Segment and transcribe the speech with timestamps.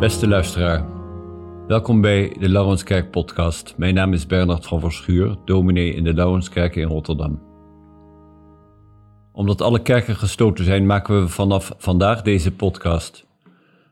[0.00, 0.86] Beste luisteraar,
[1.66, 3.74] welkom bij de Laurenskerk podcast.
[3.76, 7.42] Mijn naam is Bernard van Verschuur, dominee in de Laurenskerk in Rotterdam.
[9.32, 13.26] Omdat alle kerken gestoten zijn, maken we vanaf vandaag deze podcast.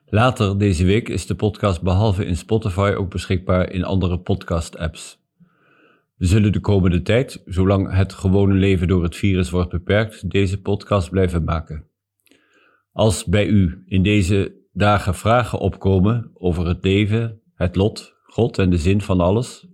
[0.07, 5.19] Later deze week is de podcast behalve in Spotify ook beschikbaar in andere podcast-apps.
[6.17, 10.61] We zullen de komende tijd, zolang het gewone leven door het virus wordt beperkt, deze
[10.61, 11.85] podcast blijven maken.
[12.93, 18.71] Als bij u in deze dagen vragen opkomen over het leven, het lot, God en
[18.71, 19.67] de zin van alles,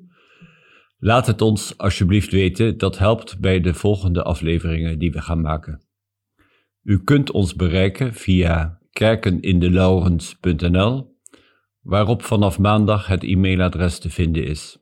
[0.98, 2.78] laat het ons alsjeblieft weten.
[2.78, 5.82] Dat helpt bij de volgende afleveringen die we gaan maken.
[6.82, 11.16] U kunt ons bereiken via kerkenindelauwens.nl,
[11.80, 14.78] waarop vanaf maandag het e-mailadres te vinden is.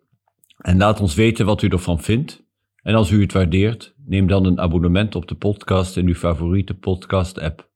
[0.58, 2.42] En laat ons weten wat u ervan vindt.
[2.82, 6.74] En als u het waardeert, neem dan een abonnement op de podcast in uw favoriete
[6.74, 7.70] podcast-app.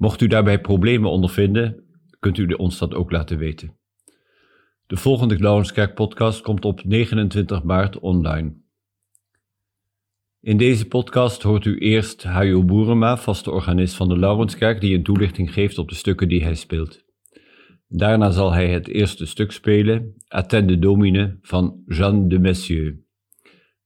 [0.00, 1.84] Mocht u daarbij problemen ondervinden,
[2.18, 3.76] kunt u ons dat ook laten weten.
[4.86, 8.54] De volgende Laurenskerk podcast komt op 29 maart online.
[10.40, 15.02] In deze podcast hoort u eerst Hajo Boerema, vaste organist van de Laurenskerk, die een
[15.02, 17.04] toelichting geeft op de stukken die hij speelt.
[17.88, 22.98] Daarna zal hij het eerste stuk spelen, Attende Domine van Jean de Messieux.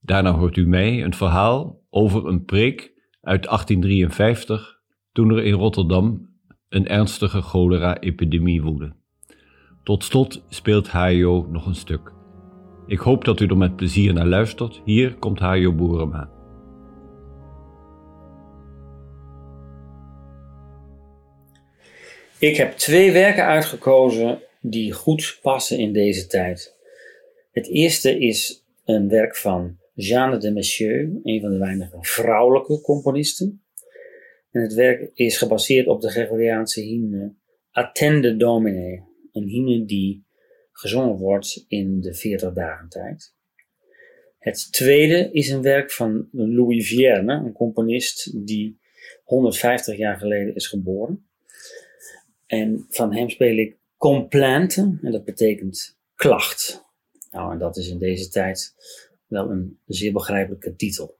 [0.00, 2.80] Daarna hoort u mij een verhaal over een preek
[3.20, 4.73] uit 1853,
[5.14, 6.28] toen er in Rotterdam
[6.68, 8.92] een ernstige cholera-epidemie woedde.
[9.82, 12.12] Tot slot speelt Hajo nog een stuk.
[12.86, 14.80] Ik hoop dat u er met plezier naar luistert.
[14.84, 16.30] Hier komt Hajo Boerema.
[22.38, 26.76] Ik heb twee werken uitgekozen die goed passen in deze tijd.
[27.52, 33.63] Het eerste is een werk van Jeanne de Messieux, een van de weinige vrouwelijke componisten.
[34.54, 37.34] En het werk is gebaseerd op de Gregoriaanse hymne
[37.70, 39.02] Attende Domine,
[39.32, 40.24] een hymne die
[40.72, 43.34] gezongen wordt in de 40 dagen tijd.
[44.38, 48.78] Het tweede is een werk van Louis Vierne, een componist die
[49.24, 51.26] 150 jaar geleden is geboren.
[52.46, 56.84] En van hem speel ik complainte, en dat betekent klacht.
[57.30, 58.74] Nou, en dat is in deze tijd
[59.26, 61.16] wel een zeer begrijpelijke titel.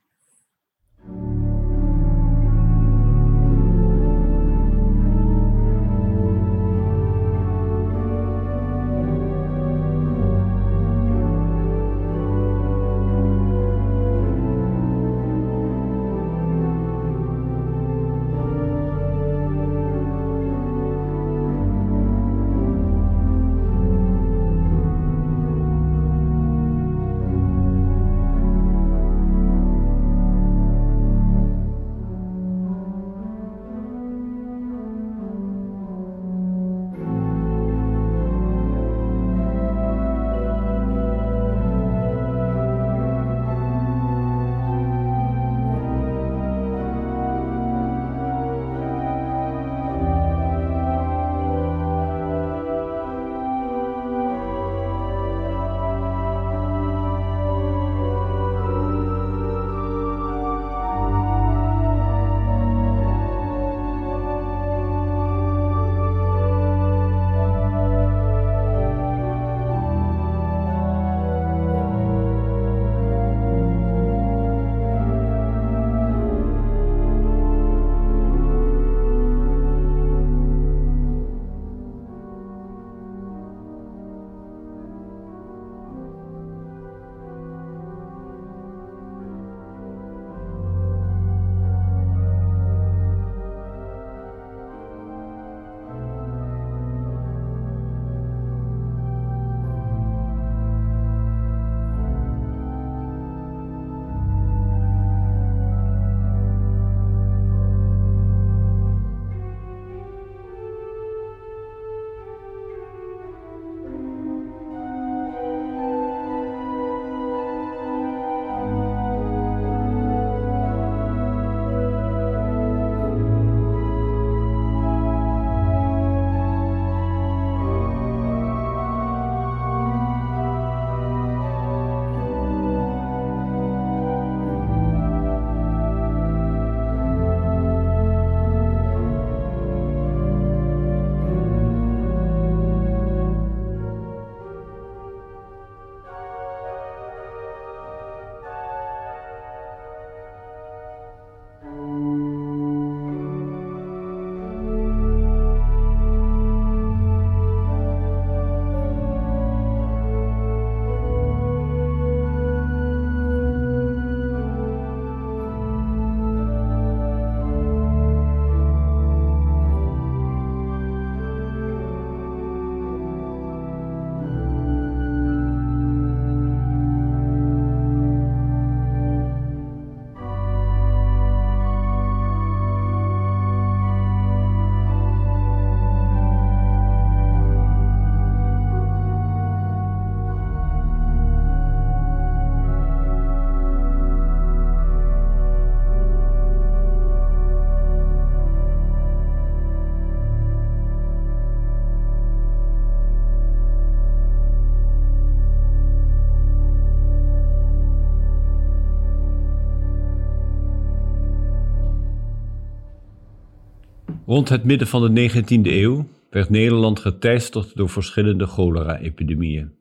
[214.34, 219.72] Rond het midden van de 19e eeuw werd Nederland geteisterd door verschillende cholera-epidemieën.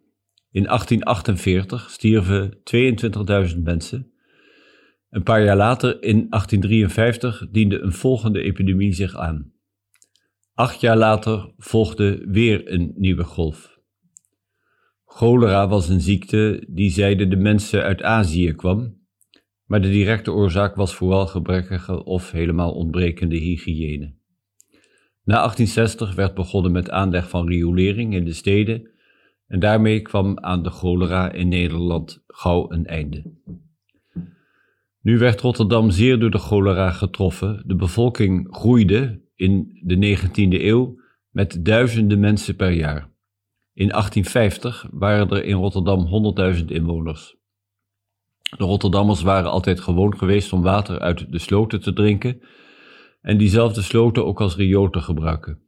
[0.52, 2.58] In 1848 stierven
[3.56, 4.12] 22.000 mensen.
[5.10, 9.52] Een paar jaar later, in 1853, diende een volgende epidemie zich aan.
[10.54, 13.80] Acht jaar later volgde weer een nieuwe golf.
[15.06, 18.98] Cholera was een ziekte die zeiden de mensen uit Azië kwam,
[19.66, 24.22] maar de directe oorzaak was vooral gebrekkige of helemaal ontbrekende hygiëne.
[25.24, 28.90] Na 1860 werd begonnen met aanleg van riolering in de steden
[29.48, 33.24] en daarmee kwam aan de cholera in Nederland gauw een einde.
[35.02, 37.64] Nu werd Rotterdam zeer door de cholera getroffen.
[37.66, 41.00] De bevolking groeide in de 19e eeuw
[41.30, 43.12] met duizenden mensen per jaar.
[43.74, 47.36] In 1850 waren er in Rotterdam 100.000 inwoners.
[48.58, 52.42] De Rotterdammers waren altijd gewoon geweest om water uit de sloten te drinken
[53.24, 55.62] en diezelfde sloten ook als riool te gebruiken.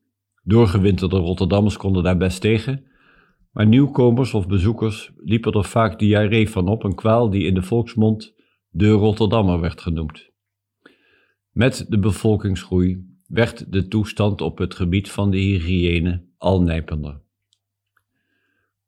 [0.44, 2.86] Doorgewinterde Rotterdammers konden daar best tegen,
[3.52, 7.62] maar nieuwkomers of bezoekers liepen er vaak diarree van op, een kwaal die in de
[7.62, 8.36] volksmond
[8.70, 10.30] de Rotterdammer werd genoemd.
[11.52, 17.22] Met de bevolkingsgroei werd de toestand op het gebied van de hygiëne al nijpender.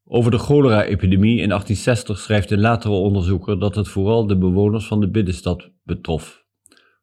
[0.04, 5.00] Over de cholera-epidemie in 1860 schrijft een latere onderzoeker dat het vooral de bewoners van
[5.00, 6.46] de binnenstad betrof,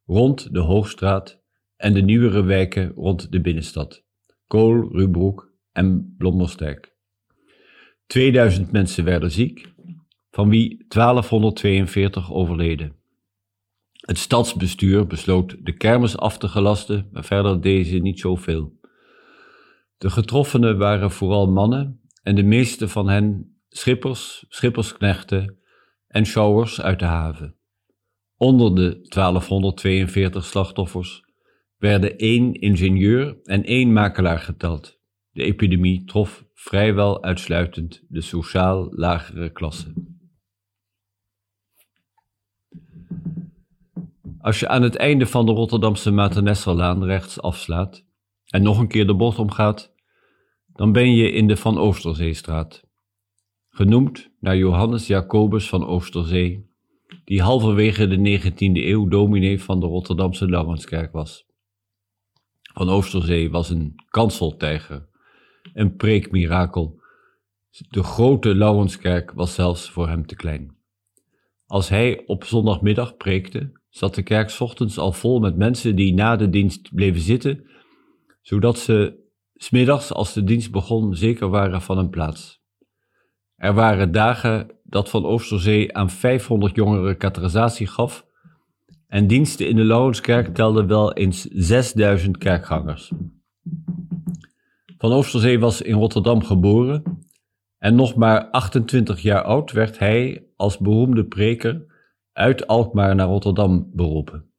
[0.06, 1.43] rond de Hoogstraat
[1.84, 4.02] en de nieuwere wijken rond de binnenstad,
[4.46, 6.96] Kool, Rubroek en Blommersdijk.
[8.06, 9.72] 2000 mensen werden ziek,
[10.30, 12.96] van wie 1242 overleden.
[13.92, 18.80] Het stadsbestuur besloot de kermis af te gelasten, maar verder deze niet zoveel.
[19.98, 25.58] De getroffenen waren vooral mannen en de meeste van hen schippers, schippersknechten
[26.06, 27.56] en showers uit de haven.
[28.36, 31.22] Onder de 1242 slachtoffers
[31.84, 35.00] werden één ingenieur en één makelaar geteld.
[35.30, 39.92] De epidemie trof vrijwel uitsluitend de sociaal lagere klasse.
[44.38, 48.06] Als je aan het einde van de Rotterdamse Maternesserlaan rechts afslaat
[48.46, 49.94] en nog een keer de bocht omgaat,
[50.66, 52.84] dan ben je in de Van Oosterzeestraat.
[53.68, 56.70] Genoemd naar Johannes Jacobus van Oosterzee,
[57.24, 61.52] die halverwege de 19e eeuw dominee van de Rotterdamse Laurenskerk was.
[62.74, 65.08] Van Oosterzee was een kanseltijger,
[65.74, 67.00] een preekmirakel.
[67.88, 70.76] De grote Laurenskerk was zelfs voor hem te klein.
[71.66, 76.36] Als hij op zondagmiddag preekte, zat de kerk ochtends al vol met mensen die na
[76.36, 77.70] de dienst bleven zitten,
[78.42, 79.22] zodat ze
[79.54, 82.62] smiddags, als de dienst begon, zeker waren van een plaats.
[83.56, 88.26] Er waren dagen dat Van Oosterzee aan 500 jongeren katerisatie gaf
[89.06, 93.12] en diensten in de Lauwenskerk telden wel eens 6000 kerkgangers.
[94.98, 97.24] Van Oosterzee was in Rotterdam geboren
[97.78, 101.86] en nog maar 28 jaar oud werd hij als beroemde preker
[102.32, 104.50] uit Alkmaar naar Rotterdam beroepen.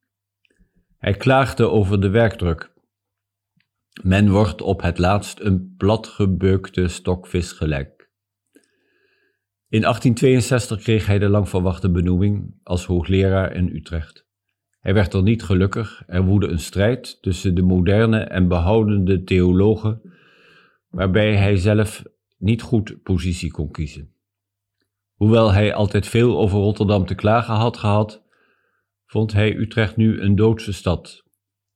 [0.98, 2.74] Hij klaagde over de werkdruk.
[4.04, 8.10] Men wordt op het laatst een platgebeukte stokvis gelijk.
[9.68, 14.25] In 1862 kreeg hij de lang verwachte benoeming als hoogleraar in Utrecht.
[14.86, 20.02] Hij werd er niet gelukkig, er woedde een strijd tussen de moderne en behoudende theologen,
[20.90, 22.04] waarbij hij zelf
[22.38, 24.14] niet goed positie kon kiezen.
[25.14, 28.24] Hoewel hij altijd veel over Rotterdam te klagen had gehad,
[29.06, 31.24] vond hij Utrecht nu een doodse stad.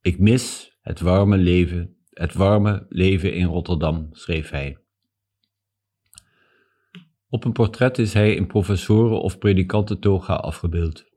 [0.01, 4.77] Ik mis het warme leven, het warme leven in Rotterdam, schreef hij.
[7.29, 11.08] Op een portret is hij in professoren- of predikantentoga afgebeeld.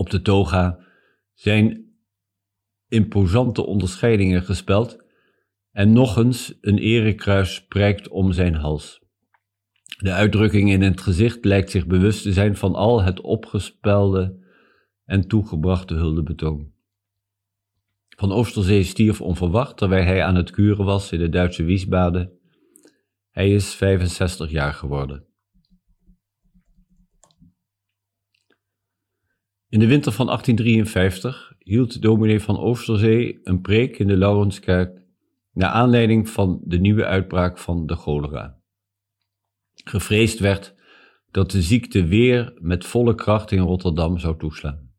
[0.00, 0.78] Op de toga
[1.34, 1.84] zijn
[2.88, 5.04] imposante onderscheidingen gespeld
[5.70, 9.00] en nog eens een erekruis prijkt om zijn hals.
[9.98, 14.44] De uitdrukking in het gezicht lijkt zich bewust te zijn van al het opgespelde
[15.04, 16.72] en toegebrachte huldebetoon.
[18.08, 22.32] Van Oosterzee stierf onverwacht terwijl hij aan het kuren was in de Duitse Wiesbaden.
[23.30, 25.29] Hij is 65 jaar geworden.
[29.70, 35.02] In de winter van 1853 hield dominee van Oosterzee een preek in de Laurenskerk
[35.52, 38.60] naar aanleiding van de nieuwe uitbraak van de cholera.
[39.84, 40.74] Gevreesd werd
[41.30, 44.90] dat de ziekte weer met volle kracht in Rotterdam zou toeslaan.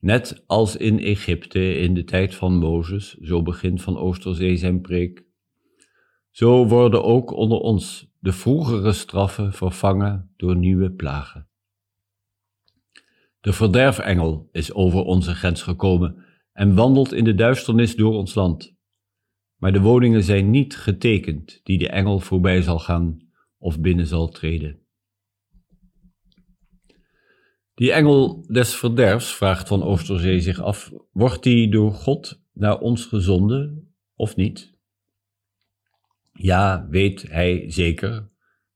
[0.00, 5.24] Net als in Egypte in de tijd van Mozes, zo begint van Oosterzee zijn preek,
[6.30, 11.48] zo worden ook onder ons de vroegere straffen vervangen door nieuwe plagen.
[13.40, 18.76] De verderfengel is over onze grens gekomen en wandelt in de duisternis door ons land.
[19.56, 23.28] Maar de woningen zijn niet getekend die de engel voorbij zal gaan
[23.58, 24.86] of binnen zal treden.
[27.74, 33.04] Die engel des verderfs, vraagt Van Oosterzee zich af, wordt die door God naar ons
[33.04, 34.76] gezonden of niet?
[36.32, 38.28] Ja, weet hij zeker,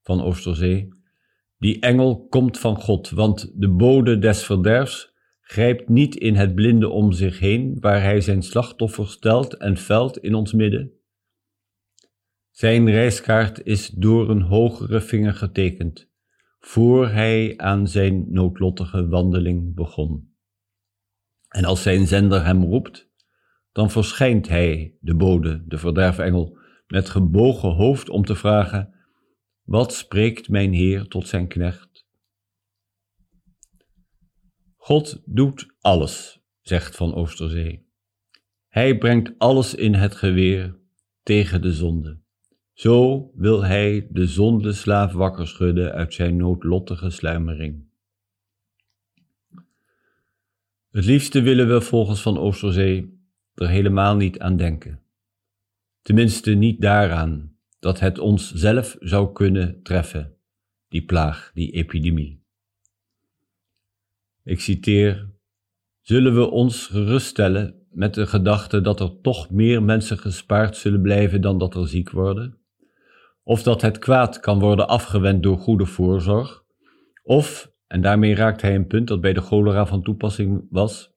[0.02, 0.88] Van Oosterzee,
[1.62, 6.88] die engel komt van God, want de bode des verderfs grijpt niet in het blinde
[6.88, 10.92] om zich heen, waar hij zijn slachtoffer stelt en velt in ons midden.
[12.50, 16.11] Zijn reiskaart is door een hogere vinger getekend,
[16.59, 20.35] voor hij aan zijn noodlottige wandeling begon.
[21.49, 23.11] En als zijn zender hem roept,
[23.73, 28.91] dan verschijnt hij, de bode, de verderfengel, met gebogen hoofd om te vragen,
[29.72, 32.06] wat spreekt mijn Heer tot zijn knecht?
[34.76, 37.86] God doet alles, zegt Van Oosterzee.
[38.68, 40.76] Hij brengt alles in het geweer
[41.22, 42.18] tegen de zonde.
[42.72, 47.84] Zo wil hij de zondeslaaf wakker schudden uit zijn noodlottige sluimering.
[50.90, 53.20] Het liefste willen we volgens Van Oosterzee
[53.54, 55.00] er helemaal niet aan denken.
[56.02, 57.51] Tenminste niet daaraan
[57.82, 60.36] dat het ons zelf zou kunnen treffen,
[60.88, 62.44] die plaag, die epidemie.
[64.44, 65.30] Ik citeer:
[66.00, 71.40] Zullen we ons geruststellen met de gedachte dat er toch meer mensen gespaard zullen blijven
[71.40, 72.58] dan dat er ziek worden?
[73.42, 76.64] Of dat het kwaad kan worden afgewend door goede voorzorg?
[77.22, 81.10] Of, en daarmee raakt hij een punt dat bij de cholera van toepassing was,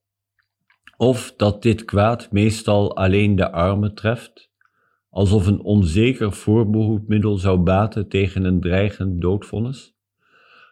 [0.96, 4.50] of dat dit kwaad meestal alleen de armen treft,
[5.16, 9.94] alsof een onzeker voorbehoedmiddel zou baten tegen een dreigend doodvonnis?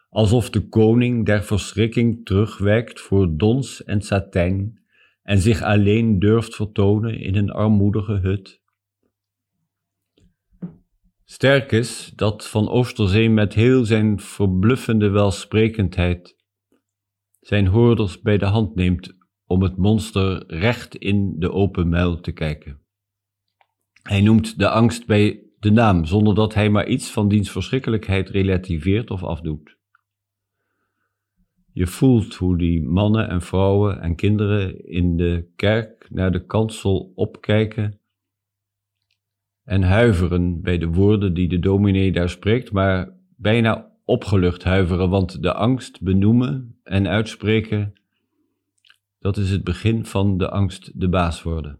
[0.09, 4.79] Alsof de koning der verschrikking terugwijkt voor dons en satijn
[5.23, 8.61] en zich alleen durft vertonen in een armoedige hut?
[11.23, 16.35] Sterk is dat Van Oosterzee met heel zijn verbluffende welsprekendheid
[17.39, 22.31] zijn hoorders bij de hand neemt om het monster recht in de open muil te
[22.31, 22.84] kijken.
[24.09, 28.29] Hij noemt de angst bij de naam, zonder dat hij maar iets van diens verschrikkelijkheid
[28.29, 29.77] relativeert of afdoet.
[31.71, 37.11] Je voelt hoe die mannen en vrouwen en kinderen in de kerk naar de kansel
[37.15, 37.99] opkijken
[39.63, 45.41] en huiveren bij de woorden die de dominee daar spreekt, maar bijna opgelucht huiveren, want
[45.41, 47.93] de angst benoemen en uitspreken,
[49.19, 51.79] dat is het begin van de angst de baas worden.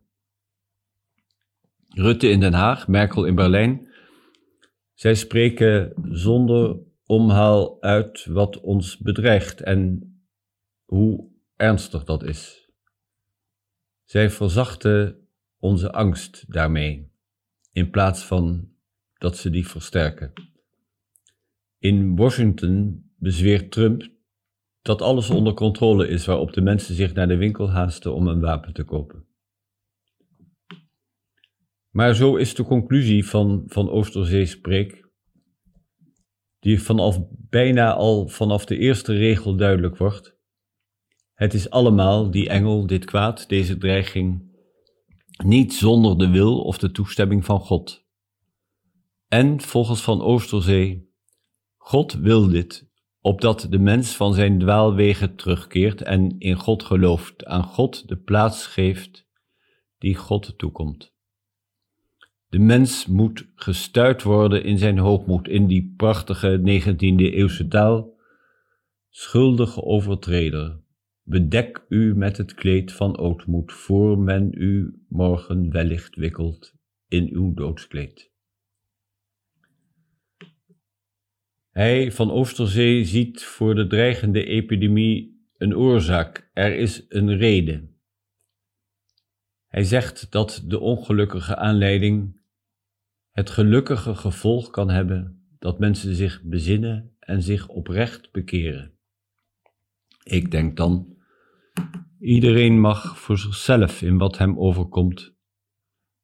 [1.97, 3.87] Rutte in Den Haag, Merkel in Berlijn.
[4.93, 10.09] Zij spreken zonder omhaal uit wat ons bedreigt en
[10.85, 12.69] hoe ernstig dat is.
[14.03, 15.27] Zij verzachten
[15.59, 17.11] onze angst daarmee,
[17.71, 18.69] in plaats van
[19.17, 20.33] dat ze die versterken.
[21.77, 24.09] In Washington bezweert Trump
[24.81, 28.39] dat alles onder controle is waarop de mensen zich naar de winkel haasten om een
[28.39, 29.24] wapen te kopen.
[31.95, 35.09] Maar zo is de conclusie van, van Oosterzee spreek,
[36.59, 40.37] die vanaf bijna al vanaf de eerste regel duidelijk wordt.
[41.33, 44.57] Het is allemaal die engel, dit kwaad, deze dreiging,
[45.43, 48.05] niet zonder de wil of de toestemming van God.
[49.27, 51.09] En volgens van Oosterzee,
[51.77, 57.63] God wil dit, opdat de mens van zijn dwaalwegen terugkeert en in God gelooft, aan
[57.63, 59.27] God de plaats geeft
[59.97, 61.14] die God toekomt.
[62.55, 68.19] De mens moet gestuit worden in zijn hoogmoed, in die prachtige 19e eeuwse taal.
[69.09, 70.79] Schuldige overtreder,
[71.23, 76.73] bedek u met het kleed van ootmoed, voor men u morgen wellicht wikkelt
[77.07, 78.31] in uw doodskleed.
[81.69, 87.95] Hij van Oosterzee ziet voor de dreigende epidemie een oorzaak, er is een reden.
[89.67, 92.43] Hij zegt dat de ongelukkige aanleiding
[93.35, 98.93] het gelukkige gevolg kan hebben dat mensen zich bezinnen en zich oprecht bekeren.
[100.23, 101.17] Ik denk dan,
[102.19, 105.35] iedereen mag voor zichzelf in wat hem overkomt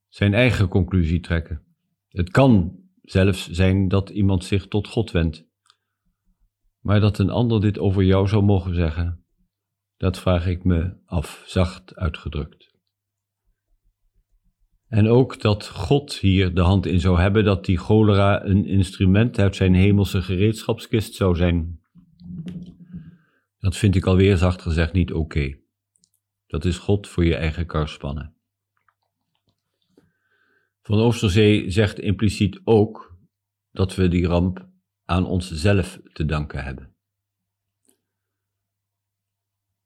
[0.07, 1.63] zijn eigen conclusie trekken.
[2.07, 5.47] Het kan zelfs zijn dat iemand zich tot God wendt.
[6.79, 9.25] Maar dat een ander dit over jou zou mogen zeggen,
[9.97, 12.70] dat vraag ik me af, zacht uitgedrukt.
[14.91, 19.39] En ook dat God hier de hand in zou hebben, dat die cholera een instrument
[19.39, 21.79] uit zijn hemelse gereedschapskist zou zijn.
[23.59, 25.57] Dat vind ik alweer zacht gezegd niet oké.
[26.47, 28.33] Dat is God voor je eigen kar spannen.
[30.81, 33.17] Van Oosterzee zegt impliciet ook
[33.71, 34.67] dat we die ramp
[35.05, 36.95] aan onszelf te danken hebben.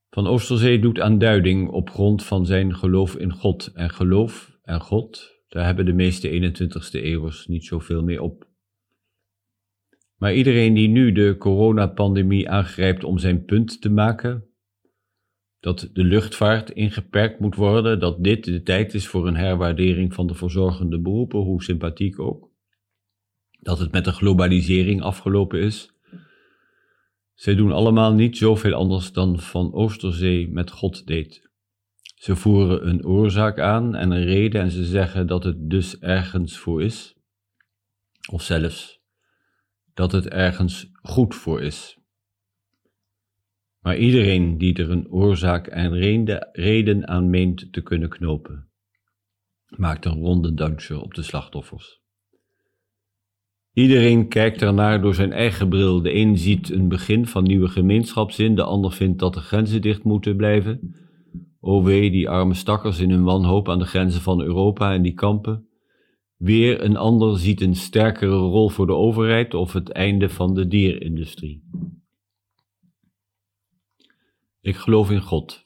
[0.10, 3.72] Van Oosterzee doet aanduiding op grond van zijn geloof in God.
[3.74, 8.48] En geloof en God, daar hebben de meeste 21ste eeuwers niet zoveel meer op.
[10.16, 14.46] Maar iedereen die nu de coronapandemie aangrijpt om zijn punt te maken,
[15.60, 20.28] dat de luchtvaart ingeperkt moet worden, dat dit de tijd is voor een herwaardering van
[20.28, 22.52] de verzorgende beroepen, hoe sympathiek ook,
[23.60, 25.94] dat het met de globalisering afgelopen is.
[27.34, 31.50] Zij doen allemaal niet zoveel anders dan Van Oosterzee met God deed.
[32.16, 36.58] Ze voeren een oorzaak aan en een reden en ze zeggen dat het dus ergens
[36.58, 37.16] voor is,
[38.32, 39.02] of zelfs
[39.94, 41.98] dat het ergens goed voor is.
[43.80, 45.94] Maar iedereen die er een oorzaak en
[46.52, 48.70] reden aan meent te kunnen knopen,
[49.66, 52.04] maakt een ronde dansje op de slachtoffers.
[53.74, 56.02] Iedereen kijkt ernaar door zijn eigen bril.
[56.02, 60.04] De een ziet een begin van nieuwe gemeenschapszin, de ander vindt dat de grenzen dicht
[60.04, 61.05] moeten blijven.
[61.68, 65.14] O wee, die arme stakkers in hun wanhoop aan de grenzen van Europa en die
[65.14, 65.68] kampen.
[66.38, 70.68] Weer een ander ziet een sterkere rol voor de overheid of het einde van de
[70.68, 71.64] dierindustrie.
[74.62, 75.66] Ik geloof in God,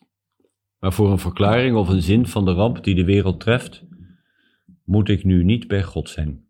[0.79, 3.85] maar voor een verklaring of een zin van de ramp die de wereld treft,
[4.83, 6.45] moet ik nu niet bij God zijn.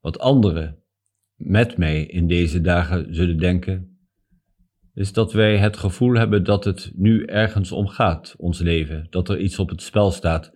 [0.00, 0.82] Wat anderen
[1.34, 3.93] met mij in deze dagen zullen denken,
[4.94, 9.28] is dat wij het gevoel hebben dat het nu ergens om gaat, ons leven, dat
[9.28, 10.52] er iets op het spel staat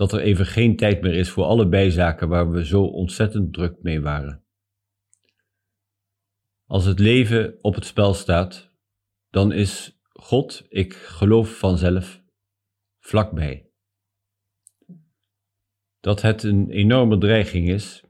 [0.00, 3.82] dat er even geen tijd meer is voor alle bijzaken waar we zo ontzettend druk
[3.82, 4.44] mee waren.
[6.66, 8.70] Als het leven op het spel staat,
[9.30, 12.22] dan is God, ik geloof vanzelf,
[12.98, 13.70] vlakbij.
[16.00, 18.04] Dat het een enorme dreiging is,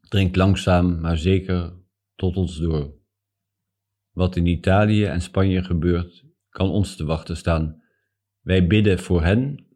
[0.00, 1.76] dringt langzaam maar zeker
[2.14, 3.01] tot ons door.
[4.12, 7.82] Wat in Italië en Spanje gebeurt, kan ons te wachten staan.
[8.40, 9.66] Wij bidden voor hen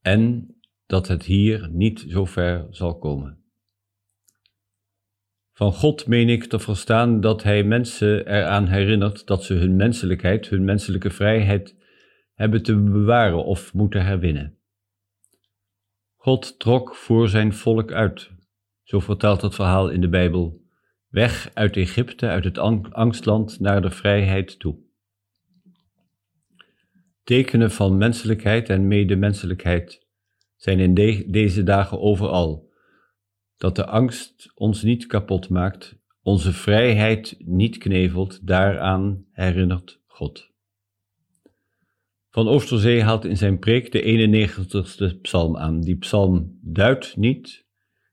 [0.00, 0.54] en
[0.86, 3.38] dat het hier niet zo ver zal komen.
[5.52, 10.48] Van God meen ik te verstaan dat Hij mensen eraan herinnert dat ze hun menselijkheid,
[10.48, 11.76] hun menselijke vrijheid
[12.34, 14.58] hebben te bewaren of moeten herwinnen.
[16.16, 18.30] God trok voor zijn volk uit,
[18.82, 20.60] zo vertelt het verhaal in de Bijbel,
[21.10, 22.58] weg uit Egypte, uit het
[22.92, 24.88] angstland naar de vrijheid toe
[27.30, 30.06] tekenen van menselijkheid en medemenselijkheid
[30.56, 30.94] zijn in
[31.30, 32.70] deze dagen overal.
[33.56, 40.50] Dat de angst ons niet kapot maakt, onze vrijheid niet knevelt, daaraan herinnert God.
[42.30, 45.80] Van Oosterzee haalt in zijn preek de 91ste psalm aan.
[45.80, 47.66] Die psalm duidt niet,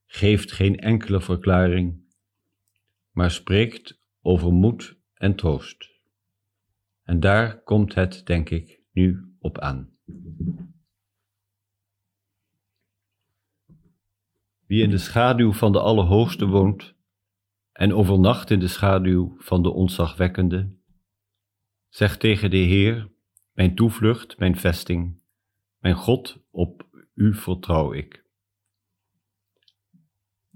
[0.05, 2.05] geeft geen enkele verklaring,
[3.17, 5.89] maar spreekt over moed en troost.
[7.03, 9.89] En daar komt het, denk ik, nu op aan.
[14.65, 16.95] Wie in de schaduw van de Allerhoogste woont
[17.71, 20.75] en overnacht in de schaduw van de ontzagwekkende,
[21.89, 23.10] zegt tegen de Heer,
[23.51, 25.21] mijn toevlucht, mijn vesting,
[25.80, 28.25] mijn God, op u vertrouw ik.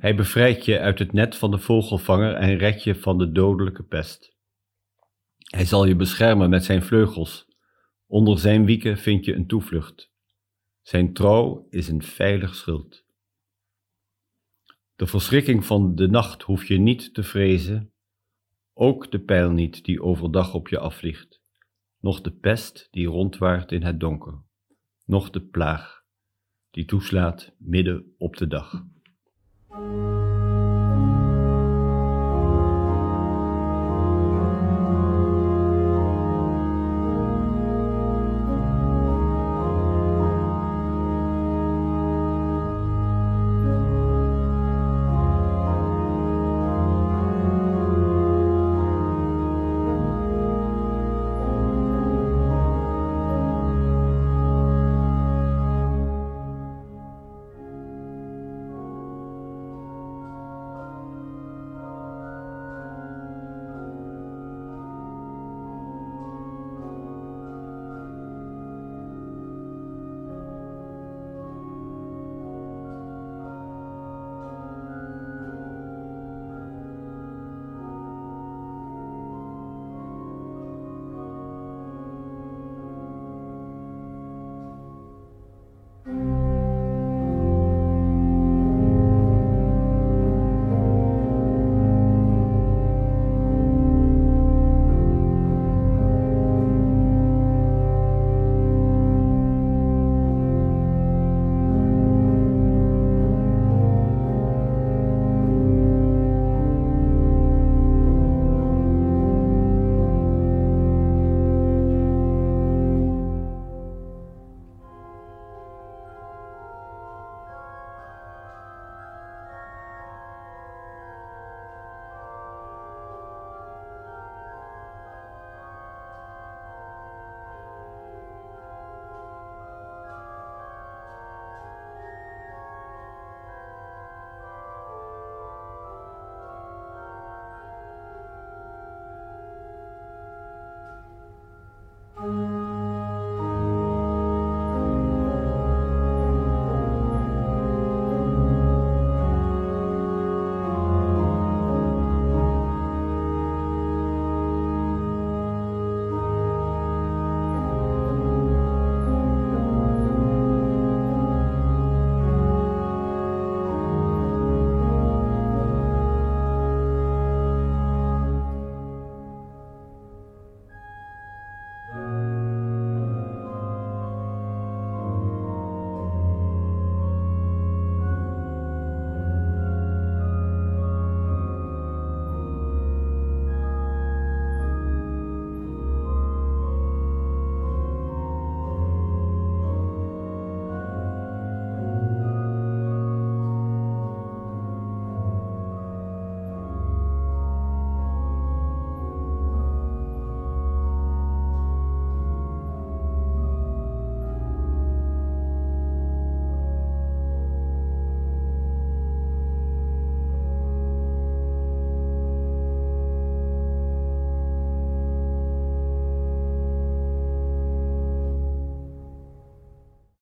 [0.01, 3.83] Hij bevrijdt je uit het net van de vogelvanger en redt je van de dodelijke
[3.83, 4.35] pest.
[5.37, 7.49] Hij zal je beschermen met zijn vleugels
[8.07, 10.11] Onder zijn wieken vind je een toevlucht.
[10.81, 13.05] Zijn trouw is een veilig schild.
[14.95, 17.93] De verschrikking van de nacht hoef je niet te vrezen,
[18.73, 21.41] ook de pijl niet die overdag op je afvliegt,
[21.99, 24.43] noch de pest die rondwaart in het donker,
[25.05, 26.03] noch de plaag
[26.71, 28.83] die toeslaat midden op de dag.
[29.71, 30.31] Thank you.